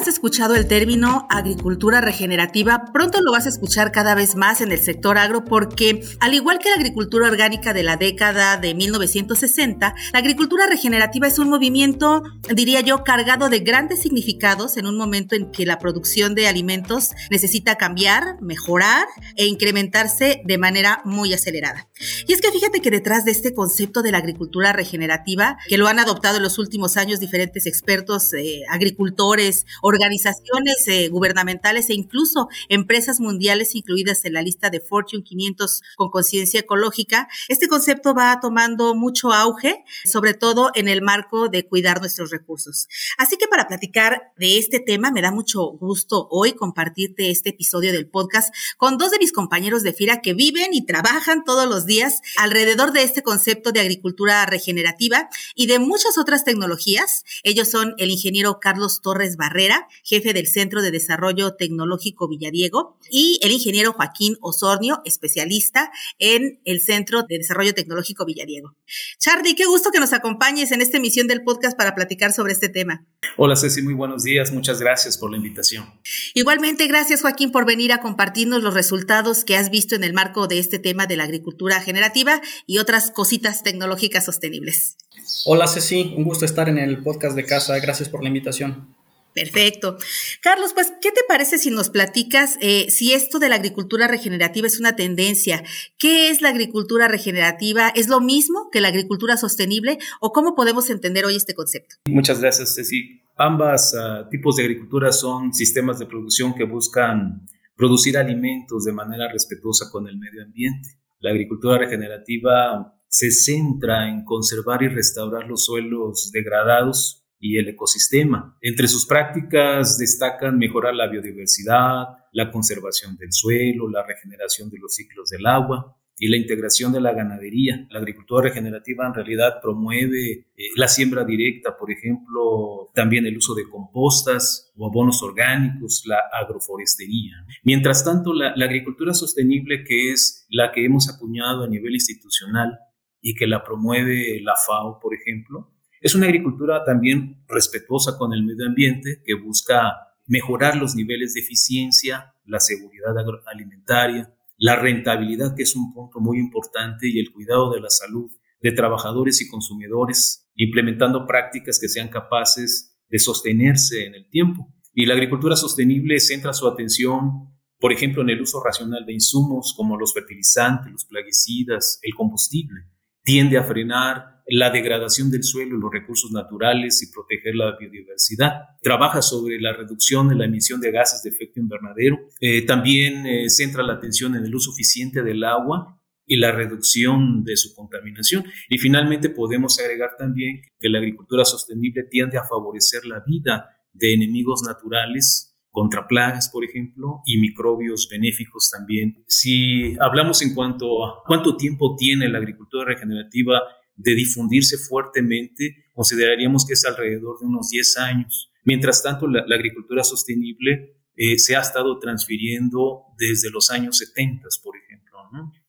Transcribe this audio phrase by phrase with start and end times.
[0.00, 4.72] has escuchado el término agricultura regenerativa, pronto lo vas a escuchar cada vez más en
[4.72, 9.94] el sector agro porque, al igual que la agricultura orgánica de la década de 1960,
[10.12, 12.22] la agricultura regenerativa es un movimiento,
[12.54, 17.10] diría yo, cargado de grandes significados en un momento en que la producción de alimentos
[17.30, 19.06] necesita cambiar, mejorar
[19.36, 21.88] e incrementarse de manera muy acelerada.
[22.26, 25.88] Y es que fíjate que detrás de este concepto de la agricultura regenerativa, que lo
[25.88, 32.48] han adoptado en los últimos años diferentes expertos, eh, agricultores, organizaciones eh, gubernamentales e incluso
[32.68, 38.40] empresas mundiales incluidas en la lista de Fortune 500 con conciencia ecológica, este concepto va
[38.40, 42.88] tomando mucho auge, sobre todo en el marco de cuidar nuestros recursos.
[43.18, 47.92] Así que para platicar de este tema, me da mucho gusto hoy compartirte este episodio
[47.92, 51.86] del podcast con dos de mis compañeros de FIRA que viven y trabajan todos los
[51.86, 57.24] días alrededor de este concepto de agricultura regenerativa y de muchas otras tecnologías.
[57.42, 63.38] Ellos son el ingeniero Carlos Torres Barrera, jefe del Centro de Desarrollo Tecnológico Villadiego, y
[63.42, 68.76] el ingeniero Joaquín Osornio, especialista en el Centro de Desarrollo Tecnológico Villadiego.
[69.18, 72.68] Charlie, qué gusto que nos acompañes en esta emisión del podcast para platicar sobre este
[72.68, 73.06] tema.
[73.36, 75.86] Hola Ceci, muy buenos días, muchas gracias por la invitación.
[76.34, 80.46] Igualmente, gracias Joaquín por venir a compartirnos los resultados que has visto en el marco
[80.46, 84.96] de este tema de la agricultura generativa y otras cositas tecnológicas sostenibles.
[85.44, 88.94] Hola Ceci, un gusto estar en el podcast de casa, gracias por la invitación.
[89.34, 89.96] Perfecto.
[90.42, 94.66] Carlos, pues, ¿qué te parece si nos platicas eh, si esto de la agricultura regenerativa
[94.66, 95.62] es una tendencia?
[95.98, 97.88] ¿Qué es la agricultura regenerativa?
[97.88, 99.98] ¿Es lo mismo que la agricultura sostenible?
[100.20, 101.96] ¿O cómo podemos entender hoy este concepto?
[102.08, 103.22] Muchas gracias, Ceci.
[103.36, 109.32] Ambas ah, tipos de agricultura son sistemas de producción que buscan producir alimentos de manera
[109.32, 110.90] respetuosa con el medio ambiente.
[111.20, 118.56] La agricultura regenerativa se centra en conservar y restaurar los suelos degradados y el ecosistema.
[118.60, 124.94] Entre sus prácticas destacan mejorar la biodiversidad, la conservación del suelo, la regeneración de los
[124.94, 127.86] ciclos del agua y la integración de la ganadería.
[127.90, 133.54] La agricultura regenerativa en realidad promueve eh, la siembra directa, por ejemplo, también el uso
[133.54, 137.36] de compostas o abonos orgánicos, la agroforestería.
[137.64, 142.78] Mientras tanto, la, la agricultura sostenible, que es la que hemos acuñado a nivel institucional
[143.22, 148.42] y que la promueve la FAO, por ejemplo, es una agricultura también respetuosa con el
[148.42, 149.92] medio ambiente que busca
[150.26, 153.14] mejorar los niveles de eficiencia, la seguridad
[153.46, 158.30] alimentaria, la rentabilidad, que es un punto muy importante, y el cuidado de la salud
[158.60, 164.72] de trabajadores y consumidores, implementando prácticas que sean capaces de sostenerse en el tiempo.
[164.94, 169.74] Y la agricultura sostenible centra su atención, por ejemplo, en el uso racional de insumos
[169.76, 172.82] como los fertilizantes, los plaguicidas, el combustible.
[173.22, 178.52] Tiende a frenar la degradación del suelo los recursos naturales y proteger la biodiversidad.
[178.82, 182.18] Trabaja sobre la reducción de la emisión de gases de efecto invernadero.
[182.40, 185.96] Eh, también eh, centra la atención en el uso eficiente del agua
[186.26, 188.44] y la reducción de su contaminación.
[188.68, 194.14] Y finalmente podemos agregar también que la agricultura sostenible tiende a favorecer la vida de
[194.14, 199.22] enemigos naturales contra plagas, por ejemplo, y microbios benéficos también.
[199.28, 203.62] Si hablamos en cuanto a cuánto tiempo tiene la agricultura regenerativa
[204.02, 208.50] de difundirse fuertemente, consideraríamos que es alrededor de unos 10 años.
[208.64, 214.76] Mientras tanto, la, agricultura sostenible eh, se ha estado transfiriendo desde los años 70, por
[214.76, 215.00] ejemplo.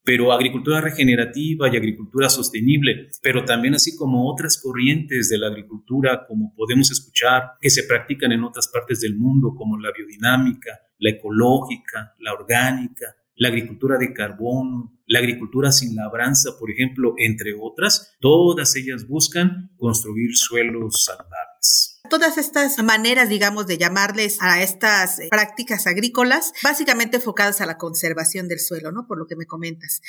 [0.03, 6.25] Pero agricultura regenerativa y agricultura sostenible, pero también así como otras corrientes de la agricultura,
[6.27, 11.11] como podemos escuchar, que se practican en otras partes del mundo, como la biodinámica, la
[11.11, 18.15] ecológica, la orgánica, la agricultura de carbono, la agricultura sin labranza, por ejemplo, entre otras,
[18.19, 25.29] todas ellas buscan construir suelos saludables todas estas maneras, digamos, de llamarles a estas eh,
[25.31, 29.07] prácticas agrícolas, básicamente enfocadas a la conservación del suelo, ¿no?
[29.07, 30.01] Por lo que me comentas.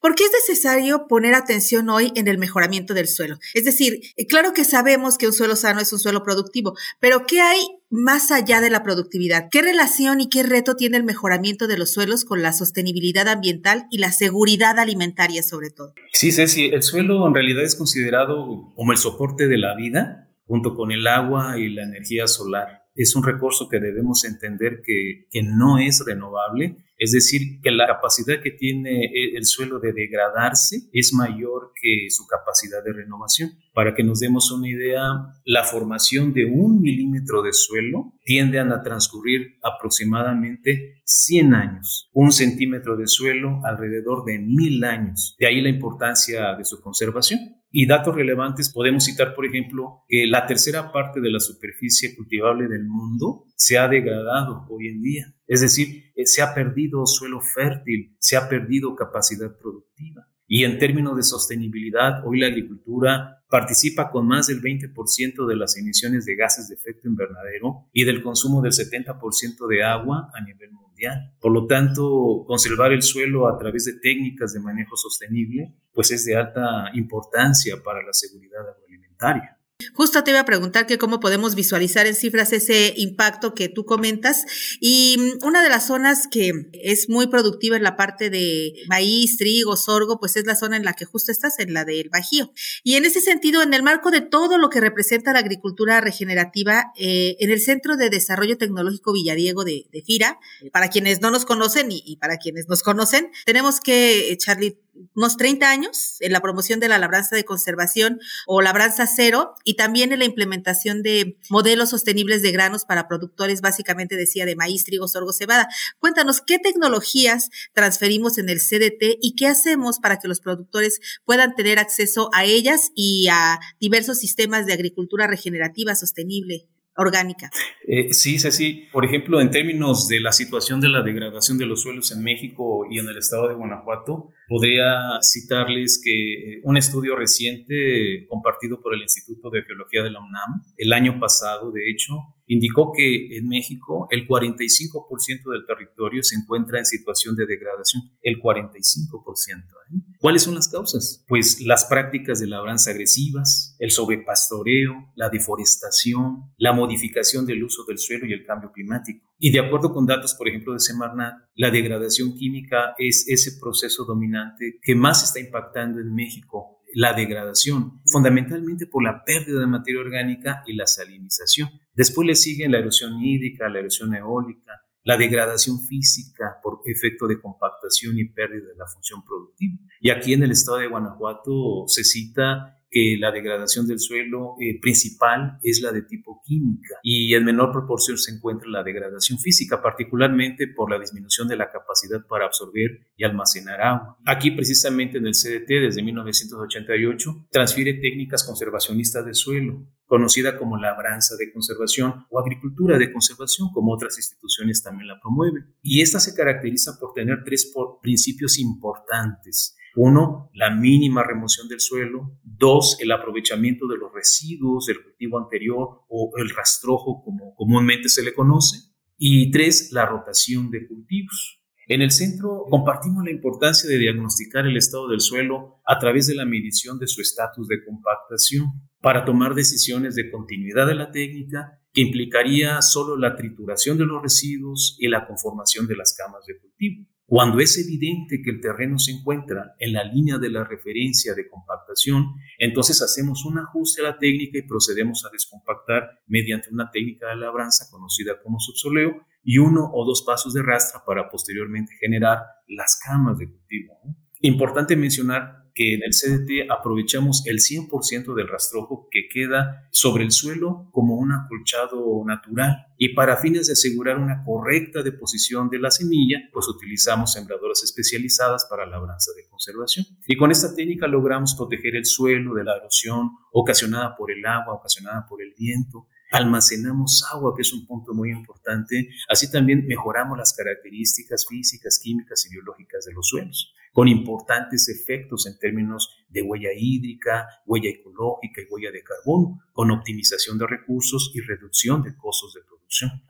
[0.00, 3.38] ¿Por qué es necesario poner atención hoy en el mejoramiento del suelo?
[3.52, 7.26] Es decir, eh, claro que sabemos que un suelo sano es un suelo productivo, pero
[7.26, 9.48] ¿qué hay más allá de la productividad?
[9.50, 13.86] ¿Qué relación y qué reto tiene el mejoramiento de los suelos con la sostenibilidad ambiental
[13.90, 15.92] y la seguridad alimentaria sobre todo?
[16.12, 20.74] Sí, Ceci, el suelo en realidad es considerado como el soporte de la vida junto
[20.74, 22.82] con el agua y la energía solar.
[22.96, 26.76] Es un recurso que debemos entender que, que no es renovable.
[26.98, 32.10] Es decir, que la capacidad que tiene e, el suelo de degradarse es mayor que
[32.10, 33.52] su capacidad de renovación.
[33.72, 35.04] Para que nos demos una idea,
[35.44, 42.08] la formación de un milímetro de suelo tiende a transcurrir aproximadamente 100 años.
[42.12, 45.34] Un centímetro de suelo alrededor de mil años.
[45.40, 47.40] De ahí la importancia de su conservación.
[47.72, 52.68] Y datos relevantes podemos citar, por ejemplo, que la tercera parte de la superficie cultivable
[52.68, 55.34] del mundo se ha degradado hoy en día.
[55.48, 60.29] Es decir, eh, se ha perdido suelo fértil, se ha perdido capacidad productiva.
[60.52, 65.76] Y en términos de sostenibilidad, hoy la agricultura participa con más del 20% de las
[65.76, 70.72] emisiones de gases de efecto invernadero y del consumo del 70% de agua a nivel
[70.72, 71.36] mundial.
[71.40, 76.24] Por lo tanto, conservar el suelo a través de técnicas de manejo sostenible pues es
[76.24, 79.59] de alta importancia para la seguridad agroalimentaria.
[80.00, 83.84] Justo te iba a preguntar que cómo podemos visualizar en cifras ese impacto que tú
[83.84, 84.46] comentas.
[84.80, 89.36] Y mm, una de las zonas que es muy productiva en la parte de maíz,
[89.36, 92.50] trigo, sorgo, pues es la zona en la que justo estás, en la del Bajío.
[92.82, 96.92] Y en ese sentido, en el marco de todo lo que representa la agricultura regenerativa,
[96.96, 100.38] eh, en el Centro de Desarrollo Tecnológico Villadiego de, FIRA,
[100.72, 104.78] para quienes no nos conocen y, y, para quienes nos conocen, tenemos que, Charlie,
[105.14, 109.74] unos 30 años en la promoción de la labranza de conservación o labranza cero y
[109.74, 114.84] también en la implementación de modelos sostenibles de granos para productores, básicamente decía de maíz,
[114.84, 115.68] trigo, sorgo, cebada.
[115.98, 121.54] Cuéntanos qué tecnologías transferimos en el CDT y qué hacemos para que los productores puedan
[121.54, 126.68] tener acceso a ellas y a diversos sistemas de agricultura regenerativa sostenible
[127.00, 127.50] orgánica.
[127.86, 128.88] Eh, sí, sí.
[128.92, 132.86] Por ejemplo, en términos de la situación de la degradación de los suelos en México
[132.90, 138.94] y en el estado de Guanajuato, podría citarles que eh, un estudio reciente compartido por
[138.94, 142.14] el Instituto de Geología de la UNAM, el año pasado, de hecho,
[142.50, 148.40] indicó que en México el 45% del territorio se encuentra en situación de degradación, el
[148.40, 149.60] 45%.
[149.60, 150.00] ¿eh?
[150.18, 151.24] ¿Cuáles son las causas?
[151.28, 157.98] Pues las prácticas de labranza agresivas, el sobrepastoreo, la deforestación, la modificación del uso del
[157.98, 159.30] suelo y el cambio climático.
[159.38, 164.04] Y de acuerdo con datos, por ejemplo, de Semarnat, la degradación química es ese proceso
[164.04, 170.00] dominante que más está impactando en México la degradación, fundamentalmente por la pérdida de materia
[170.00, 171.68] orgánica y la salinización.
[171.94, 174.72] Después le siguen la erosión hídrica, la erosión eólica,
[175.04, 179.78] la degradación física por efecto de compactación y pérdida de la función productiva.
[180.00, 184.80] Y aquí en el estado de Guanajuato se cita que la degradación del suelo eh,
[184.80, 189.80] principal es la de tipo química y en menor proporción se encuentra la degradación física,
[189.80, 194.18] particularmente por la disminución de la capacidad para absorber y almacenar agua.
[194.26, 201.36] Aquí precisamente en el CDT desde 1988 transfiere técnicas conservacionistas del suelo, conocida como labranza
[201.36, 205.76] de conservación o agricultura de conservación, como otras instituciones también la promueven.
[205.82, 207.72] Y esta se caracteriza por tener tres
[208.02, 212.38] principios importantes uno, la mínima remoción del suelo.
[212.42, 218.22] Dos, el aprovechamiento de los residuos del cultivo anterior o el rastrojo, como comúnmente se
[218.22, 218.78] le conoce.
[219.16, 221.60] Y tres, la rotación de cultivos.
[221.90, 226.36] En el centro compartimos la importancia de diagnosticar el estado del suelo a través de
[226.36, 231.80] la medición de su estatus de compactación para tomar decisiones de continuidad de la técnica
[231.92, 236.60] que implicaría solo la trituración de los residuos y la conformación de las camas de
[236.60, 237.06] cultivo.
[237.30, 241.48] Cuando es evidente que el terreno se encuentra en la línea de la referencia de
[241.48, 242.26] compactación,
[242.58, 247.36] entonces hacemos un ajuste a la técnica y procedemos a descompactar mediante una técnica de
[247.36, 252.98] labranza conocida como subsoleo y uno o dos pasos de rastra para posteriormente generar las
[252.98, 254.00] camas de cultivo.
[254.40, 260.88] Importante mencionar en el CDT aprovechamos el 100% del rastrojo que queda sobre el suelo
[260.92, 262.86] como un acolchado natural.
[262.98, 268.66] Y para fines de asegurar una correcta deposición de la semilla, pues utilizamos sembradoras especializadas
[268.68, 270.06] para labranza de conservación.
[270.26, 274.74] Y con esta técnica logramos proteger el suelo de la erosión ocasionada por el agua,
[274.74, 279.10] ocasionada por el viento, almacenamos agua, que es un punto muy importante.
[279.28, 285.46] Así también mejoramos las características físicas, químicas y biológicas de los suelos, con importantes efectos
[285.46, 291.32] en términos de huella hídrica, huella ecológica y huella de carbono, con optimización de recursos
[291.34, 292.79] y reducción de costos de producción.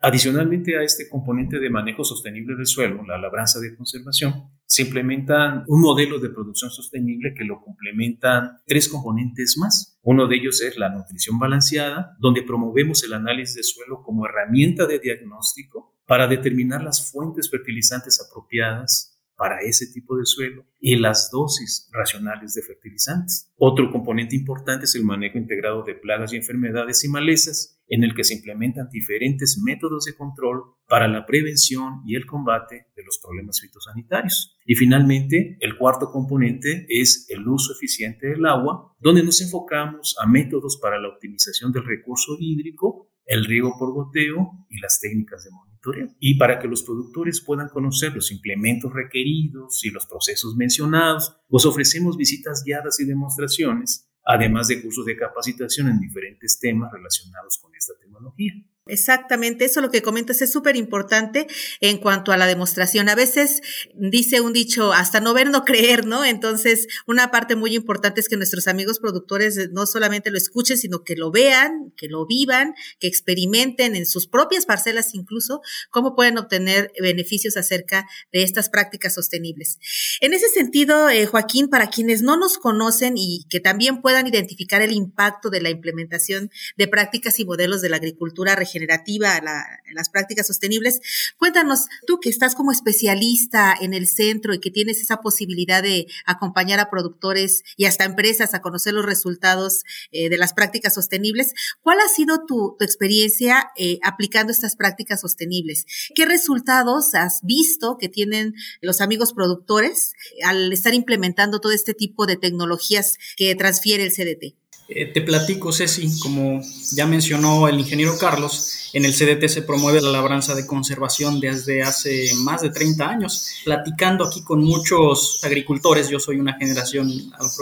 [0.01, 5.63] Adicionalmente a este componente de manejo sostenible del suelo, la labranza de conservación, se implementan
[5.67, 9.99] un modelo de producción sostenible que lo complementan tres componentes más.
[10.01, 14.87] Uno de ellos es la nutrición balanceada, donde promovemos el análisis de suelo como herramienta
[14.87, 21.31] de diagnóstico para determinar las fuentes fertilizantes apropiadas para ese tipo de suelo y las
[21.31, 23.51] dosis racionales de fertilizantes.
[23.57, 28.13] Otro componente importante es el manejo integrado de plagas y enfermedades y malezas, en el
[28.13, 33.17] que se implementan diferentes métodos de control para la prevención y el combate de los
[33.17, 34.59] problemas fitosanitarios.
[34.63, 40.27] Y finalmente, el cuarto componente es el uso eficiente del agua, donde nos enfocamos a
[40.27, 45.49] métodos para la optimización del recurso hídrico, el riego por goteo y las técnicas de
[45.49, 45.70] monitoreo.
[46.19, 51.65] Y para que los productores puedan conocer los implementos requeridos y los procesos mencionados, pues
[51.65, 57.73] ofrecemos visitas guiadas y demostraciones además de cursos de capacitación en diferentes temas relacionados con
[57.75, 58.53] esta tecnología.
[58.87, 61.45] Exactamente, eso lo que comentas es súper importante
[61.81, 63.09] en cuanto a la demostración.
[63.09, 63.61] A veces
[63.93, 66.25] dice un dicho, hasta no ver, no creer, ¿no?
[66.25, 71.03] Entonces, una parte muy importante es que nuestros amigos productores no solamente lo escuchen, sino
[71.03, 75.61] que lo vean, que lo vivan, que experimenten en sus propias parcelas incluso
[75.91, 79.77] cómo pueden obtener beneficios acerca de estas prácticas sostenibles.
[80.21, 84.81] En ese sentido, eh, Joaquín, para quienes no nos conocen y que también puedan identificar
[84.81, 90.09] el impacto de la implementación de prácticas y modelos de la agricultura regenerativa, la, las
[90.09, 91.01] prácticas sostenibles.
[91.37, 96.07] Cuéntanos, tú que estás como especialista en el centro y que tienes esa posibilidad de
[96.25, 101.53] acompañar a productores y hasta empresas a conocer los resultados eh, de las prácticas sostenibles,
[101.81, 105.85] ¿cuál ha sido tu, experiencia eh, aplicando estas prácticas sostenibles?
[106.15, 110.13] ¿Qué resultados has visto que tienen los amigos productores
[110.43, 114.60] al estar implementando todo este tipo de tecnologías que transfiere el CDT?
[114.93, 120.01] Eh, te platico, Ceci, como ya mencionó el ingeniero Carlos, en el CDT se promueve
[120.01, 123.47] la labranza de conservación desde hace más de 30 años.
[123.63, 127.09] Platicando aquí con muchos agricultores, yo soy una generación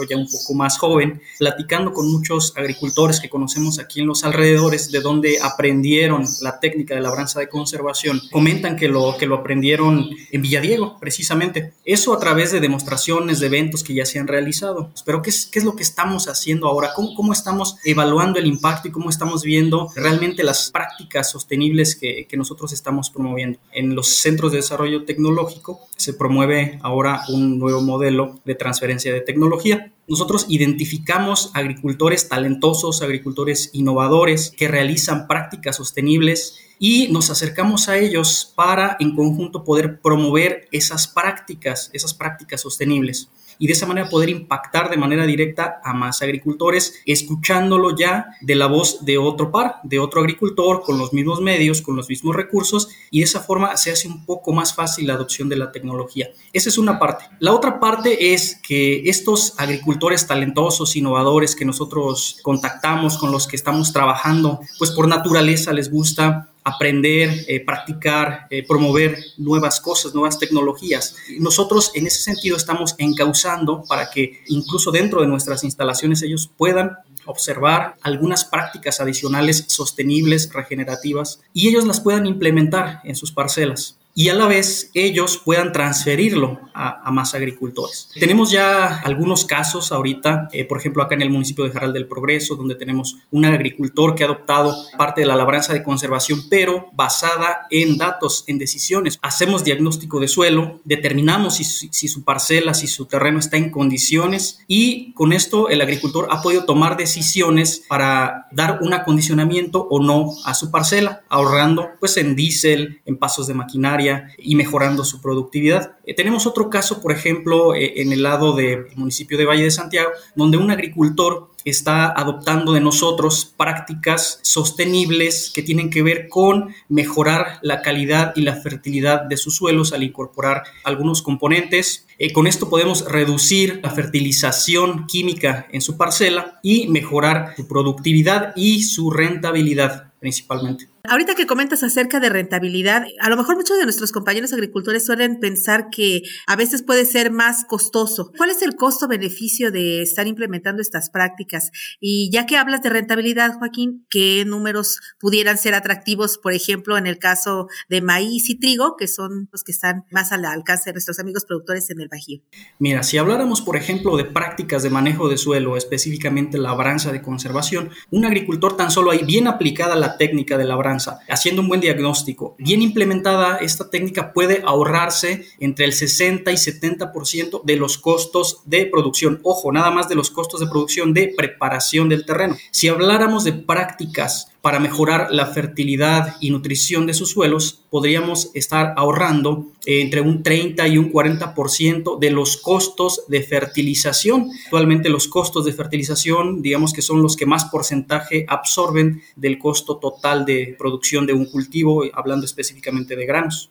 [0.08, 4.90] ya un poco más joven, platicando con muchos agricultores que conocemos aquí en los alrededores,
[4.90, 10.10] de donde aprendieron la técnica de labranza de conservación, comentan que lo, que lo aprendieron
[10.32, 11.74] en Villadiego, precisamente.
[11.84, 14.90] Eso a través de demostraciones, de eventos que ya se han realizado.
[15.04, 16.90] Pero ¿qué es, qué es lo que estamos haciendo ahora?
[16.94, 22.26] ¿Cómo, ¿Cómo estamos evaluando el impacto y cómo estamos viendo realmente las prácticas sostenibles que,
[22.26, 23.58] que nosotros estamos promoviendo.
[23.72, 29.20] En los centros de desarrollo tecnológico se promueve ahora un nuevo modelo de transferencia de
[29.20, 29.92] tecnología.
[30.08, 38.50] Nosotros identificamos agricultores talentosos, agricultores innovadores que realizan prácticas sostenibles y nos acercamos a ellos
[38.56, 43.28] para en conjunto poder promover esas prácticas, esas prácticas sostenibles
[43.60, 48.56] y de esa manera poder impactar de manera directa a más agricultores, escuchándolo ya de
[48.56, 52.34] la voz de otro par, de otro agricultor, con los mismos medios, con los mismos
[52.34, 55.70] recursos, y de esa forma se hace un poco más fácil la adopción de la
[55.70, 56.30] tecnología.
[56.52, 57.26] Esa es una parte.
[57.38, 63.56] La otra parte es que estos agricultores talentosos, innovadores que nosotros contactamos, con los que
[63.56, 70.38] estamos trabajando, pues por naturaleza les gusta aprender, eh, practicar, eh, promover nuevas cosas, nuevas
[70.38, 71.16] tecnologías.
[71.38, 76.96] Nosotros en ese sentido estamos encauzando para que incluso dentro de nuestras instalaciones ellos puedan
[77.26, 84.28] observar algunas prácticas adicionales sostenibles, regenerativas, y ellos las puedan implementar en sus parcelas y
[84.28, 88.08] a la vez ellos puedan transferirlo a, más agricultores.
[88.18, 92.06] Tenemos ya algunos casos ahorita, eh, por ejemplo acá en el municipio de Jaral del
[92.06, 96.86] Progreso, donde tenemos un agricultor que ha adoptado parte de la labranza de conservación, pero
[96.92, 99.18] basada en datos, en decisiones.
[99.22, 105.12] Hacemos diagnóstico de suelo, determinamos si, su parcela, si su terreno está en condiciones y
[105.14, 110.54] con esto el agricultor ha podido tomar decisiones para dar un acondicionamiento o no a
[110.54, 113.99] su parcela, ahorrando pues en diésel, en pasos de maquinaria,
[114.38, 115.96] y mejorando su productividad.
[116.04, 119.70] Eh, tenemos otro caso, por ejemplo, eh, en el lado del municipio de Valle de
[119.70, 126.74] Santiago, donde un agricultor está adoptando de nosotros prácticas sostenibles que tienen que ver con
[126.88, 132.06] mejorar la calidad y la fertilidad de sus suelos al incorporar algunos componentes.
[132.18, 138.52] Eh, con esto podemos reducir la fertilización química en su parcela y mejorar su productividad
[138.56, 140.88] y su rentabilidad principalmente.
[141.08, 145.40] Ahorita que comentas acerca de rentabilidad, a lo mejor muchos de nuestros compañeros agricultores suelen
[145.40, 148.30] pensar que a veces puede ser más costoso.
[148.36, 151.70] ¿Cuál es el costo-beneficio de estar implementando estas prácticas?
[152.00, 157.06] Y ya que hablas de rentabilidad, Joaquín, ¿qué números pudieran ser atractivos, por ejemplo, en
[157.06, 160.94] el caso de maíz y trigo, que son los que están más al alcance de
[160.94, 162.42] nuestros amigos productores en el Bajío?
[162.78, 167.88] Mira, si habláramos, por ejemplo, de prácticas de manejo de suelo, específicamente labranza de conservación,
[168.10, 170.89] un agricultor tan solo hay bien aplicada la técnica de labranza
[171.28, 177.62] haciendo un buen diagnóstico, bien implementada, esta técnica puede ahorrarse entre el 60 y 70%
[177.64, 179.40] de los costos de producción.
[179.42, 182.56] Ojo, nada más de los costos de producción de preparación del terreno.
[182.70, 188.94] Si habláramos de prácticas para mejorar la fertilidad y nutrición de sus suelos, podríamos estar
[188.96, 194.48] ahorrando entre un 30 y un 40% de los costos de fertilización.
[194.64, 199.96] Actualmente los costos de fertilización, digamos que son los que más porcentaje absorben del costo
[199.96, 203.70] total de producción de un cultivo, hablando específicamente de granos.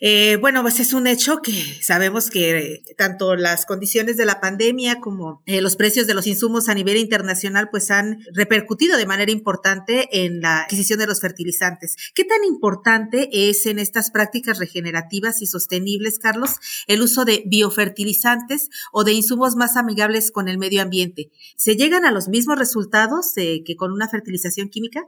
[0.00, 5.00] Eh, bueno, pues es un hecho que sabemos que tanto las condiciones de la pandemia
[5.00, 9.32] como eh, los precios de los insumos a nivel internacional pues han repercutido de manera
[9.32, 11.96] importante en la adquisición de los fertilizantes.
[12.14, 16.56] ¿Qué tan importante es en estas prácticas regenerativas y sostenibles, Carlos,
[16.86, 21.30] el uso de biofertilizantes o de insumos más amigables con el medio ambiente?
[21.56, 25.06] ¿Se llegan a los mismos resultados eh, que con una fertilización química?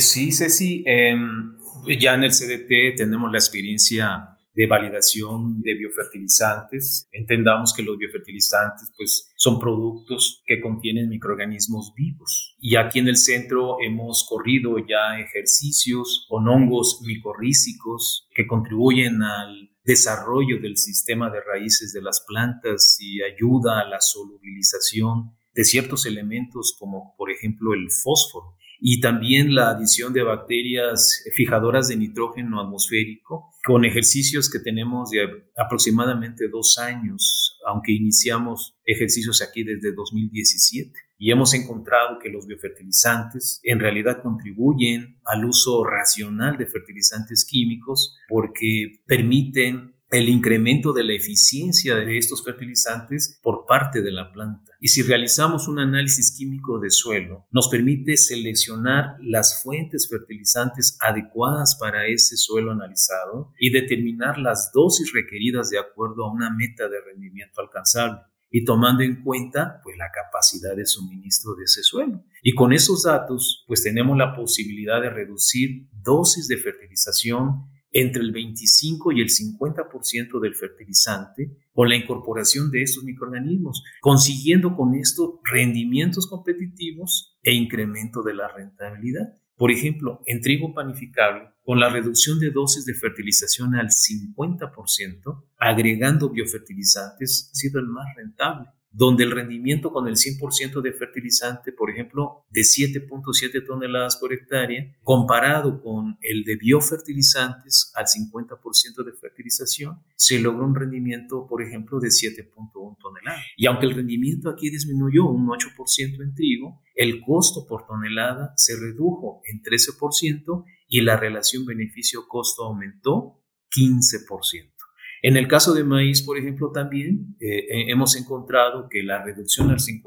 [0.00, 0.82] sí, Ceci.
[0.86, 1.56] Em,
[1.86, 7.08] ya en el CDT tenemos la experiencia de validación de biofertilizantes.
[7.12, 12.56] Entendamos que los biofertilizantes pues, son productos que contienen microorganismos vivos.
[12.58, 19.70] Y aquí en el centro hemos corrido ya ejercicios con hongos micorrícicos que contribuyen al
[19.84, 26.06] desarrollo del sistema de raíces de las plantas y ayuda a la solubilización de ciertos
[26.06, 32.60] elementos como por ejemplo el fósforo y también la adición de bacterias fijadoras de nitrógeno
[32.60, 40.92] atmosférico con ejercicios que tenemos de aproximadamente dos años, aunque iniciamos ejercicios aquí desde 2017.
[41.18, 48.16] Y hemos encontrado que los biofertilizantes en realidad contribuyen al uso racional de fertilizantes químicos
[48.28, 54.72] porque permiten el incremento de la eficiencia de estos fertilizantes por parte de la planta.
[54.80, 61.76] Y si realizamos un análisis químico de suelo, nos permite seleccionar las fuentes fertilizantes adecuadas
[61.80, 67.00] para ese suelo analizado y determinar las dosis requeridas de acuerdo a una meta de
[67.00, 68.20] rendimiento alcanzable
[68.50, 72.24] y tomando en cuenta pues la capacidad de suministro de ese suelo.
[72.42, 77.66] Y con esos datos pues tenemos la posibilidad de reducir dosis de fertilización
[77.98, 84.76] entre el 25 y el 50% del fertilizante con la incorporación de estos microorganismos, consiguiendo
[84.76, 89.32] con esto rendimientos competitivos e incremento de la rentabilidad.
[89.56, 96.28] Por ejemplo, en trigo panificable, con la reducción de dosis de fertilización al 50%, agregando
[96.28, 101.90] biofertilizantes, ha sido el más rentable donde el rendimiento con el 100% de fertilizante, por
[101.90, 110.02] ejemplo, de 7.7 toneladas por hectárea, comparado con el de biofertilizantes al 50% de fertilización,
[110.16, 113.44] se logró un rendimiento, por ejemplo, de 7.1 toneladas.
[113.58, 118.80] Y aunque el rendimiento aquí disminuyó un 8% en trigo, el costo por tonelada se
[118.80, 123.42] redujo en 13% y la relación beneficio-costo aumentó
[123.76, 124.75] 15%.
[125.22, 129.78] En el caso de maíz, por ejemplo, también eh, hemos encontrado que la reducción al
[129.78, 130.04] 50%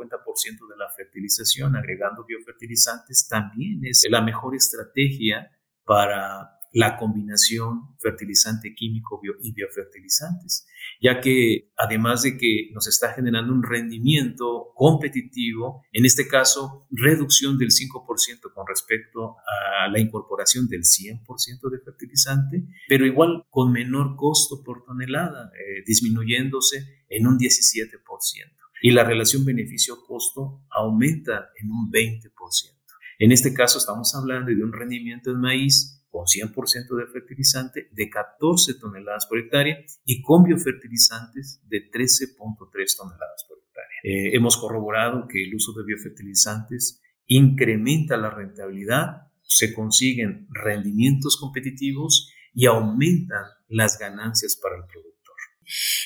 [0.70, 5.52] de la fertilización agregando biofertilizantes también es la mejor estrategia
[5.84, 10.68] para la combinación fertilizante químico y biofertilizantes,
[11.02, 17.58] ya que además de que nos está generando un rendimiento competitivo, en este caso reducción
[17.58, 24.16] del 5% con respecto a la incorporación del 100% de fertilizante, pero igual con menor
[24.16, 28.60] costo por tonelada, eh, disminuyéndose en un 17%.
[28.82, 32.80] Y la relación beneficio-costo aumenta en un 20%.
[33.20, 38.10] En este caso estamos hablando de un rendimiento de maíz con 100% de fertilizante de
[38.10, 44.00] 14 toneladas por hectárea y con biofertilizantes de 13.3 toneladas por hectárea.
[44.04, 52.34] Eh, hemos corroborado que el uso de biofertilizantes incrementa la rentabilidad, se consiguen rendimientos competitivos
[52.54, 55.19] y aumentan las ganancias para el productor.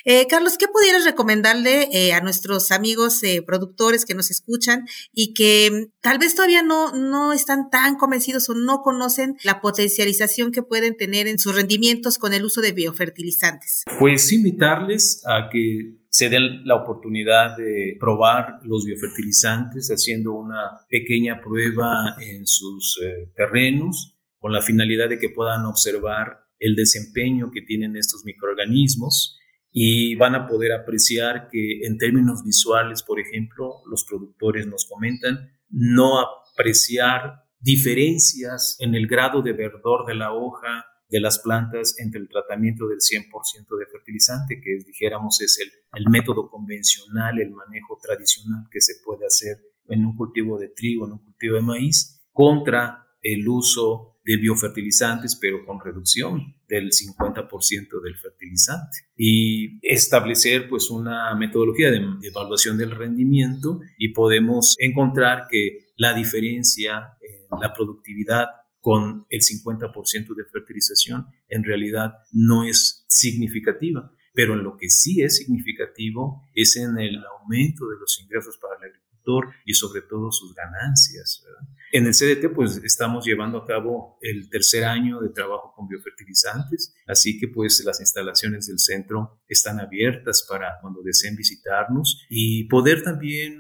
[0.06, 5.34] Eh, Carlos, ¿qué pudieras recomendarle eh, a nuestros amigos eh, productores que nos escuchan y
[5.34, 10.52] que mm, tal vez todavía no, no están tan convencidos o no conocen la potencialización
[10.52, 13.84] que pueden tener en sus rendimientos con el uso de biofertilizantes?
[13.99, 21.41] Pues invitarles a que se den la oportunidad de probar los biofertilizantes haciendo una pequeña
[21.41, 22.99] prueba en sus
[23.36, 29.39] terrenos con la finalidad de que puedan observar el desempeño que tienen estos microorganismos
[29.76, 35.52] y van a poder apreciar que en términos visuales, por ejemplo, los productores nos comentan
[35.70, 42.22] no apreciar diferencias en el grado de verdor de la hoja de las plantas entre
[42.22, 47.98] el tratamiento del 100% de fertilizante, que dijéramos es el, el método convencional, el manejo
[48.02, 49.58] tradicional que se puede hacer
[49.88, 55.36] en un cultivo de trigo, en un cultivo de maíz, contra el uso de biofertilizantes,
[55.36, 58.98] pero con reducción del 50% del fertilizante.
[59.18, 67.18] Y establecer pues una metodología de, evaluación del rendimiento y podemos encontrar que la diferencia
[67.22, 68.48] en la productividad
[68.80, 74.12] con el 50% de fertilización en realidad no es significativa.
[74.34, 78.76] Pero en lo que sí es significativo es en el aumento de los ingresos para
[78.88, 81.44] el agricultor y sobre todo sus ganancias.
[81.92, 86.96] En el CDT pues estamos llevando a cabo el tercer año de trabajo con biofertilizantes,
[87.08, 93.04] así que pues las instalaciones del centro están abiertas para cuando deseen visitarnos y poder
[93.04, 93.60] también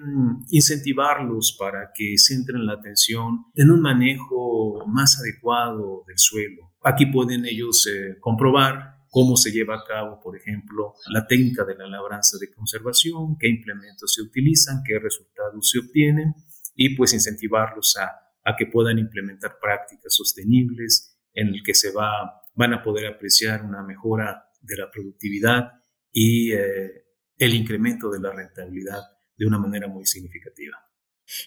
[0.49, 6.73] incentivarlos para que centren la atención en un manejo más adecuado del suelo.
[6.83, 11.75] Aquí pueden ellos eh, comprobar cómo se lleva a cabo, por ejemplo, la técnica de
[11.75, 16.33] la labranza de conservación, qué implementos se utilizan, qué resultados se obtienen
[16.75, 22.73] y pues incentivarlos a, que puedan implementar prácticas sostenibles en el que se va, van
[22.73, 25.73] a poder apreciar una mejora de la productividad
[26.11, 27.05] y eh,
[27.37, 29.03] el incremento de la rentabilidad
[29.37, 30.75] de una manera muy significativa.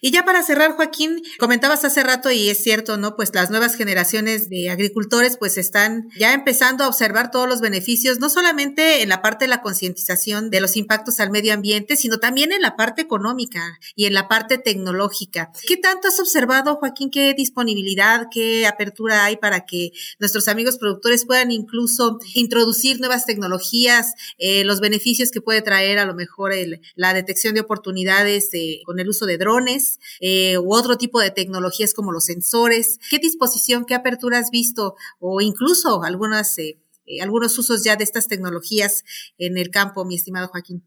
[0.00, 3.14] Y ya para cerrar, Joaquín, comentabas hace rato y es cierto, ¿no?
[3.14, 8.18] Pues las nuevas generaciones de agricultores pues están ya empezando a observar todos los beneficios,
[8.18, 12.18] no solamente en la parte de la concientización de los impactos al medio ambiente, sino
[12.18, 15.52] también en la parte económica y en la parte tecnológica.
[15.66, 17.10] ¿Qué tanto has observado, Joaquín?
[17.10, 24.14] ¿Qué disponibilidad, qué apertura hay para que nuestros amigos productores puedan incluso introducir nuevas tecnologías,
[24.38, 28.80] eh, los beneficios que puede traer a lo mejor el, la detección de oportunidades eh,
[28.84, 29.65] con el uso de drones?
[30.20, 32.98] Eh, u otro tipo de tecnologías como los sensores?
[33.10, 38.04] ¿Qué disposición, qué apertura has visto o incluso algunas, eh, eh, algunos usos ya de
[38.04, 39.04] estas tecnologías
[39.38, 40.84] en el campo, mi estimado Joaquín?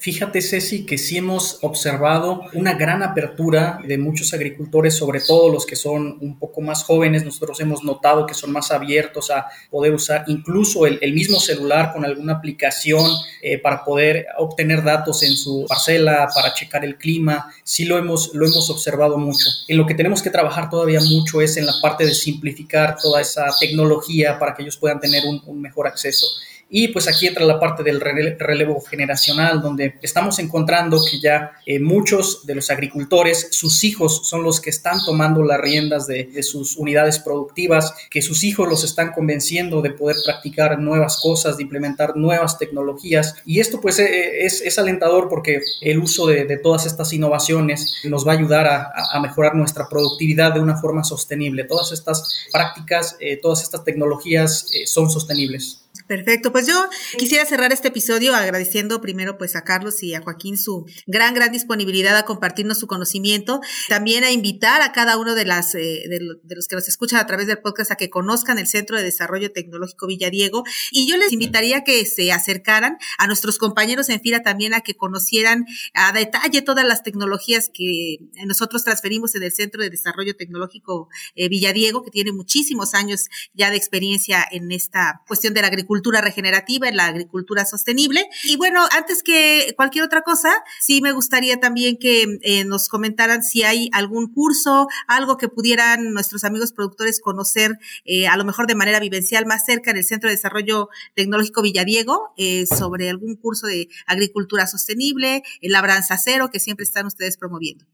[0.00, 5.66] Fíjate, Ceci, que sí hemos observado una gran apertura de muchos agricultores, sobre todo los
[5.66, 7.22] que son un poco más jóvenes.
[7.22, 12.06] Nosotros hemos notado que son más abiertos a poder usar incluso el, mismo celular con
[12.06, 13.04] alguna aplicación
[13.42, 17.52] eh, para poder obtener datos en su parcela, para checar el clima.
[17.62, 19.48] Sí lo hemos, lo hemos observado mucho.
[19.68, 23.20] En lo que tenemos que trabajar todavía mucho es en la parte de simplificar toda
[23.20, 26.26] esa tecnología para que ellos puedan tener un, un mejor acceso.
[26.72, 31.80] Y pues aquí entra la parte del relevo generacional, donde estamos encontrando que ya eh,
[31.80, 36.76] muchos de los agricultores, sus hijos son los que están tomando las riendas de, sus
[36.76, 42.16] unidades productivas, que sus hijos los están convenciendo de poder practicar nuevas cosas, de implementar
[42.16, 43.34] nuevas tecnologías.
[43.44, 48.32] Y esto pues eh, es, alentador porque el uso de, todas estas innovaciones nos va
[48.32, 51.64] a ayudar a, mejorar nuestra productividad de una forma sostenible.
[51.64, 55.79] Todas estas prácticas, eh, todas estas tecnologías son sostenibles.
[56.10, 56.74] Perfecto, pues yo
[57.18, 61.52] quisiera cerrar este episodio agradeciendo primero pues a Carlos y a Joaquín su gran, gran
[61.52, 66.56] disponibilidad a compartirnos su conocimiento, también a invitar a cada uno de, las, eh, de,
[66.56, 69.52] los que nos escuchan a través del podcast a que conozcan el Centro de Desarrollo
[69.52, 74.42] Tecnológico Villadiego y yo les invitaría a que se acercaran a nuestros compañeros en FIRA
[74.42, 79.80] también a que conocieran a detalle todas las tecnologías que nosotros transferimos en el Centro
[79.80, 85.54] de Desarrollo Tecnológico eh, Villadiego, que tiene muchísimos años ya de experiencia en esta cuestión
[85.54, 88.26] de la agricultura agricultura regenerativa, en la agricultura sostenible.
[88.44, 93.42] Y bueno, antes que cualquier otra cosa, sí me gustaría también que eh, nos comentaran
[93.42, 97.72] si hay algún curso, algo que pudieran nuestros amigos productores conocer,
[98.04, 101.62] eh, a lo mejor de manera vivencial más cerca en el Centro de Desarrollo Tecnológico
[101.62, 107.36] Villadiego, eh, sobre algún curso de agricultura sostenible, el labranza cero, que siempre están ustedes
[107.36, 107.84] promoviendo.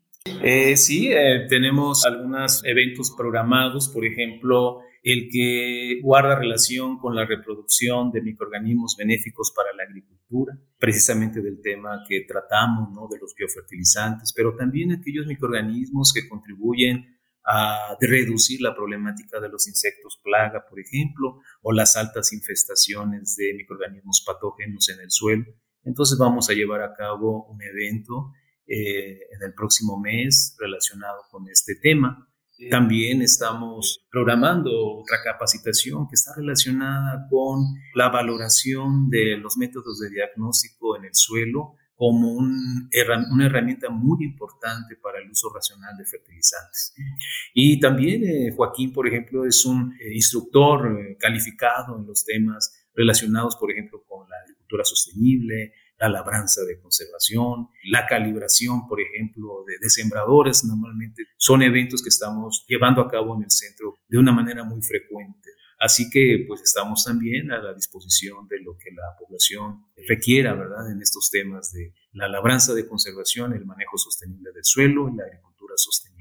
[0.77, 1.11] sí,
[1.49, 8.97] tenemos algunos eventos programados, por ejemplo, el que guarda relación con la reproducción de microorganismos
[8.99, 13.07] benéficos para la agricultura, precisamente del tema que tratamos, ¿no?
[13.09, 17.07] de los biofertilizantes, pero también aquellos microorganismos que contribuyen
[17.45, 23.55] a reducir la problemática de los insectos plaga, por ejemplo, o las altas infestaciones de
[23.55, 25.45] microorganismos patógenos en el suelo.
[25.85, 28.33] Entonces vamos a llevar a cabo un evento
[28.67, 32.29] eh, en el próximo mes relacionado con este tema.
[32.71, 37.65] También estamos programando otra capacitación que está relacionada con
[37.95, 44.97] la valoración de los métodos de diagnóstico en el suelo como una herramienta muy importante
[44.97, 46.95] para el uso racional de fertilizantes.
[47.55, 52.87] Y también eh, Joaquín, por ejemplo, es un eh, instructor eh, calificado en los temas
[52.95, 59.65] relacionados, por ejemplo, con la agricultura sostenible, la labranza de conservación, la calibración, por ejemplo,
[59.67, 64.19] de, de sembradores, normalmente son eventos que estamos llevando a cabo en el centro de
[64.19, 65.51] una manera muy frecuente.
[65.79, 70.91] Así que pues estamos también a la disposición de lo que la población requiera, ¿verdad?
[70.91, 75.25] En estos temas de la labranza de conservación, el manejo sostenible del suelo y la
[75.25, 76.16] agricultura sostenible.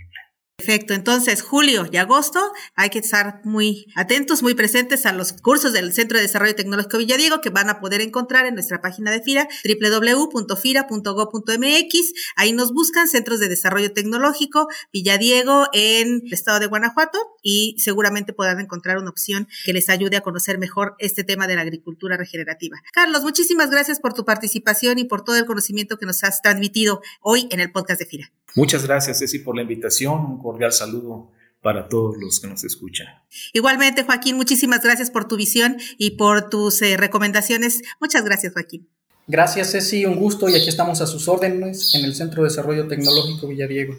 [0.58, 2.40] Perfecto, entonces julio y agosto
[2.76, 6.98] hay que estar muy atentos, muy presentes a los cursos del Centro de Desarrollo Tecnológico
[6.98, 12.14] Villadiego que van a poder encontrar en nuestra página de FIRA www.fira.gov.mx.
[12.38, 18.32] Ahí nos buscan Centros de Desarrollo Tecnológico Villadiego en el estado de Guanajuato y seguramente
[18.32, 22.16] podrán encontrar una opción que les ayude a conocer mejor este tema de la agricultura
[22.16, 22.78] regenerativa.
[22.94, 27.02] Carlos, muchísimas gracias por tu participación y por todo el conocimiento que nos has transmitido
[27.22, 28.32] hoy en el podcast de FIRA.
[28.56, 30.38] Muchas gracias, Ceci, por la invitación.
[30.46, 33.08] Cordial saludo para todos los que nos escuchan.
[33.52, 37.82] Igualmente, Joaquín, muchísimas gracias por tu visión y por tus eh, recomendaciones.
[38.00, 38.88] Muchas gracias, Joaquín.
[39.28, 42.88] Gracias, Ceci, un gusto y aquí estamos a sus órdenes en el Centro de Desarrollo
[42.88, 43.96] Tecnológico Villadiego.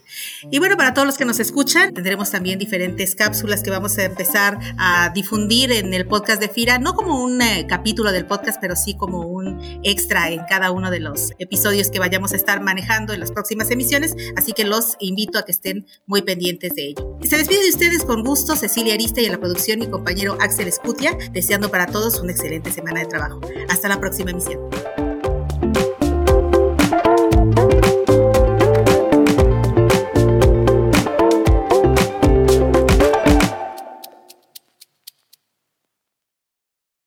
[0.52, 4.04] Y bueno, para todos los que nos escuchan, tendremos también diferentes cápsulas que vamos a
[4.04, 8.60] empezar a difundir en el podcast de FIRA, no como un eh, capítulo del podcast,
[8.60, 12.60] pero sí como un extra en cada uno de los episodios que vayamos a estar
[12.60, 16.90] manejando en las próximas emisiones, así que los invito a que estén muy pendientes de
[16.90, 17.18] ello.
[17.24, 20.68] Se despide de ustedes con gusto Cecilia Arista y en la producción mi compañero Axel
[20.68, 23.40] Escutia, deseando para todos una excelente semana de trabajo.
[23.68, 24.60] Hasta la próxima emisión.